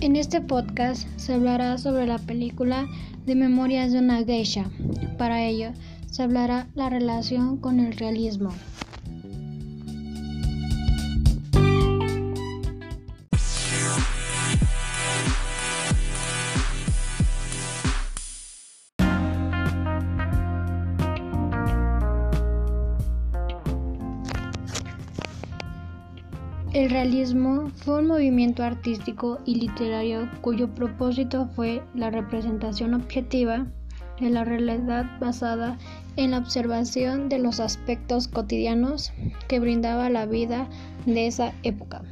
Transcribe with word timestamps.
En 0.00 0.14
este 0.14 0.40
podcast 0.40 1.08
se 1.16 1.34
hablará 1.34 1.76
sobre 1.76 2.06
la 2.06 2.18
película 2.18 2.86
de 3.26 3.34
Memorias 3.34 3.90
de 3.90 3.98
una 3.98 4.24
Geisha. 4.24 4.70
Para 5.18 5.44
ello, 5.44 5.72
se 6.08 6.22
hablará 6.22 6.68
la 6.76 6.88
relación 6.88 7.56
con 7.56 7.80
el 7.80 7.92
realismo. 7.96 8.52
El 26.74 26.90
realismo 26.90 27.70
fue 27.76 28.00
un 28.00 28.08
movimiento 28.08 28.62
artístico 28.62 29.38
y 29.46 29.54
literario 29.54 30.28
cuyo 30.42 30.74
propósito 30.74 31.48
fue 31.56 31.82
la 31.94 32.10
representación 32.10 32.92
objetiva 32.92 33.66
de 34.20 34.28
la 34.28 34.44
realidad 34.44 35.06
basada 35.18 35.78
en 36.16 36.32
la 36.32 36.38
observación 36.38 37.30
de 37.30 37.38
los 37.38 37.58
aspectos 37.58 38.28
cotidianos 38.28 39.12
que 39.48 39.60
brindaba 39.60 40.10
la 40.10 40.26
vida 40.26 40.68
de 41.06 41.26
esa 41.26 41.54
época. 41.62 42.02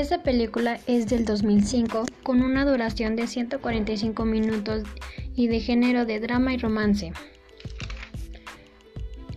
Esta 0.00 0.22
película 0.22 0.80
es 0.86 1.10
del 1.10 1.26
2005 1.26 2.06
con 2.22 2.40
una 2.40 2.64
duración 2.64 3.16
de 3.16 3.26
145 3.26 4.24
minutos 4.24 4.84
y 5.36 5.48
de 5.48 5.60
género 5.60 6.06
de 6.06 6.18
drama 6.20 6.54
y 6.54 6.56
romance. 6.56 7.12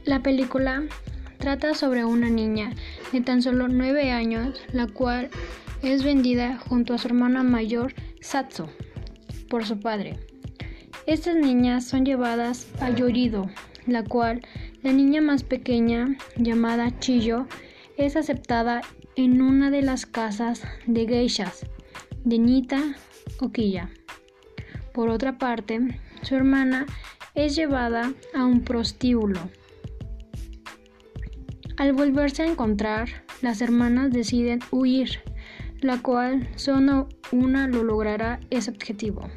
La 0.05 0.23
película 0.23 0.83
trata 1.37 1.73
sobre 1.73 2.05
una 2.05 2.29
niña 2.29 2.71
de 3.11 3.19
tan 3.19 3.41
solo 3.41 3.67
9 3.67 4.11
años, 4.11 4.61
la 4.71 4.87
cual 4.87 5.29
es 5.81 6.01
vendida 6.01 6.57
junto 6.57 6.93
a 6.93 6.97
su 6.97 7.09
hermana 7.09 7.43
mayor 7.43 7.93
Satsu 8.21 8.67
por 9.49 9.65
su 9.65 9.81
padre. 9.81 10.17
Estas 11.05 11.35
niñas 11.35 11.85
son 11.85 12.05
llevadas 12.05 12.69
a 12.79 12.89
Yorido, 12.89 13.49
la 13.85 14.05
cual 14.05 14.41
la 14.81 14.93
niña 14.93 15.19
más 15.19 15.43
pequeña, 15.43 16.15
llamada 16.37 16.97
Chiyo, 16.99 17.47
es 17.97 18.15
aceptada 18.15 18.81
en 19.15 19.41
una 19.41 19.69
de 19.69 19.81
las 19.81 20.05
casas 20.05 20.63
de 20.87 21.07
geishas 21.07 21.65
de 22.23 22.39
Nita 22.39 22.95
Okiya. 23.39 23.89
Por 24.93 25.09
otra 25.09 25.37
parte, 25.37 25.99
su 26.21 26.35
hermana 26.35 26.85
es 27.35 27.55
llevada 27.55 28.13
a 28.33 28.45
un 28.45 28.61
prostíbulo. 28.61 29.39
Al 31.77 31.93
volverse 31.93 32.43
a 32.43 32.47
encontrar, 32.47 33.09
las 33.41 33.61
hermanas 33.61 34.11
deciden 34.11 34.59
huir, 34.71 35.19
la 35.81 36.01
cual 36.01 36.47
solo 36.55 37.09
una 37.31 37.67
lo 37.67 37.83
logrará 37.83 38.39
ese 38.49 38.71
objetivo. 38.71 39.29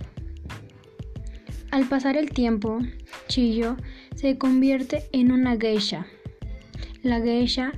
Al 1.70 1.88
pasar 1.88 2.16
el 2.16 2.30
tiempo, 2.30 2.78
Chiyo 3.26 3.76
se 4.14 4.38
convierte 4.38 5.08
en 5.12 5.32
una 5.32 5.56
geisha. 5.56 6.06
La 7.02 7.20
geisha 7.20 7.72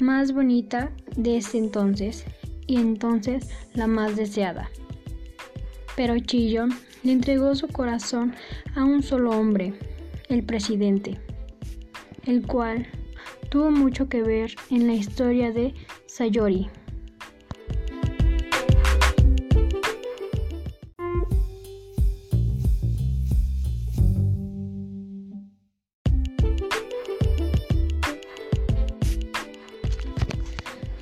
más 0.00 0.32
bonita 0.32 0.90
de 1.16 1.38
ese 1.38 1.58
entonces 1.58 2.24
y 2.66 2.76
entonces 2.76 3.48
la 3.74 3.86
más 3.86 4.16
deseada. 4.16 4.70
Pero 5.96 6.18
Chillo 6.18 6.66
le 7.02 7.12
entregó 7.12 7.54
su 7.54 7.68
corazón 7.68 8.34
a 8.74 8.84
un 8.84 9.02
solo 9.02 9.30
hombre, 9.30 9.74
el 10.28 10.44
presidente, 10.44 11.18
el 12.26 12.46
cual 12.46 12.86
tuvo 13.48 13.70
mucho 13.70 14.08
que 14.08 14.22
ver 14.22 14.54
en 14.70 14.86
la 14.86 14.94
historia 14.94 15.50
de 15.52 15.74
Sayori. 16.06 16.68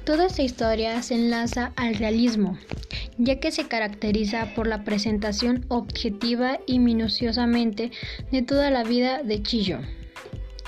Toda 0.08 0.24
esta 0.24 0.40
historia 0.40 1.02
se 1.02 1.16
enlaza 1.16 1.74
al 1.76 1.94
realismo, 1.94 2.56
ya 3.18 3.40
que 3.40 3.52
se 3.52 3.68
caracteriza 3.68 4.54
por 4.54 4.66
la 4.66 4.82
presentación 4.82 5.66
objetiva 5.68 6.60
y 6.64 6.78
minuciosamente 6.78 7.90
de 8.32 8.40
toda 8.40 8.70
la 8.70 8.84
vida 8.84 9.22
de 9.22 9.42
Chillo. 9.42 9.80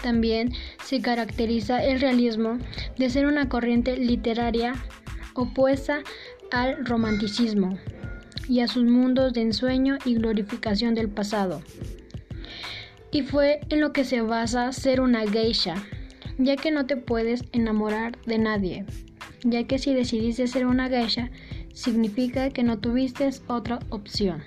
También 0.03 0.53
se 0.84 1.01
caracteriza 1.01 1.83
el 1.83 2.03
realismo 2.03 2.59
de 2.99 3.09
ser 3.09 3.25
una 3.25 3.49
corriente 3.49 3.97
literaria 3.97 4.75
opuesta 5.33 6.01
al 6.53 6.84
romanticismo 6.84 7.78
y 8.47 8.61
a 8.61 8.69
sus 8.69 8.84
mundos 8.84 9.33
de 9.33 9.41
ensueño 9.41 9.97
y 10.05 10.17
glorificación 10.17 10.95
del 10.95 11.09
pasado. 11.09 11.62
Y 13.11 13.22
fue 13.22 13.61
en 13.71 13.81
lo 13.81 13.95
que 13.95 14.05
se 14.05 14.21
basa 14.21 14.71
ser 14.75 15.01
una 15.01 15.27
geisha, 15.27 15.77
ya 16.37 16.57
que 16.57 16.71
no 16.71 16.84
te 16.84 16.99
puedes 16.99 17.45
enamorar 17.53 18.19
de 18.27 18.37
nadie 18.37 18.84
ya 19.45 19.65
que 19.65 19.78
si 19.78 19.95
decidiste 19.95 20.47
ser 20.47 20.67
una 20.67 20.89
geisha, 20.89 21.31
significa 21.73 22.51
que 22.51 22.62
no 22.62 22.78
tuviste 22.78 23.28
otra 23.47 23.78
opción. 23.91 24.43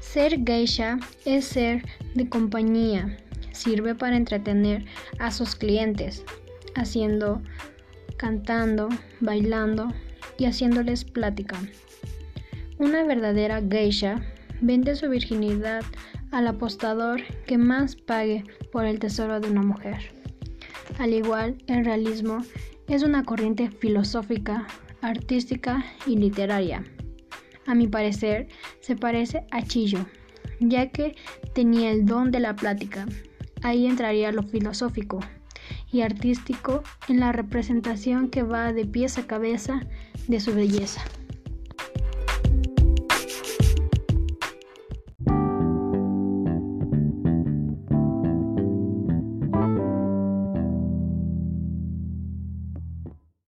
Ser 0.00 0.44
geisha 0.44 1.00
es 1.24 1.44
ser 1.44 1.84
de 2.14 2.28
compañía, 2.28 3.16
sirve 3.50 3.96
para 3.96 4.16
entretener 4.16 4.84
a 5.18 5.32
sus 5.32 5.56
clientes, 5.56 6.24
haciendo 6.76 7.42
cantando, 8.24 8.88
bailando 9.20 9.92
y 10.38 10.46
haciéndoles 10.46 11.04
plática. 11.04 11.58
Una 12.78 13.04
verdadera 13.04 13.60
geisha 13.60 14.22
vende 14.62 14.96
su 14.96 15.10
virginidad 15.10 15.84
al 16.30 16.46
apostador 16.46 17.20
que 17.46 17.58
más 17.58 17.96
pague 17.96 18.42
por 18.72 18.86
el 18.86 18.98
tesoro 18.98 19.40
de 19.40 19.50
una 19.50 19.60
mujer. 19.60 19.98
Al 20.98 21.12
igual, 21.12 21.58
el 21.66 21.84
realismo 21.84 22.38
es 22.88 23.02
una 23.02 23.24
corriente 23.24 23.70
filosófica, 23.70 24.68
artística 25.02 25.84
y 26.06 26.16
literaria. 26.16 26.82
A 27.66 27.74
mi 27.74 27.88
parecer, 27.88 28.48
se 28.80 28.96
parece 28.96 29.44
a 29.50 29.60
Chillo, 29.60 30.06
ya 30.60 30.88
que 30.88 31.14
tenía 31.54 31.90
el 31.90 32.06
don 32.06 32.30
de 32.30 32.40
la 32.40 32.56
plática. 32.56 33.04
Ahí 33.60 33.86
entraría 33.86 34.32
lo 34.32 34.44
filosófico 34.44 35.20
y 35.94 36.02
artístico 36.02 36.82
en 37.08 37.20
la 37.20 37.30
representación 37.30 38.28
que 38.28 38.42
va 38.42 38.72
de 38.72 38.84
pies 38.84 39.16
a 39.16 39.26
cabeza 39.26 39.80
de 40.26 40.40
su 40.40 40.52
belleza. 40.52 41.02